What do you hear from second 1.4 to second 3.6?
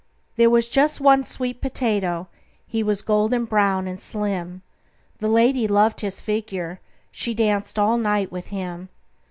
potato. He was golden